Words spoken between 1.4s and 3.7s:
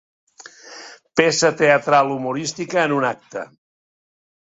teatral humorística en un acte.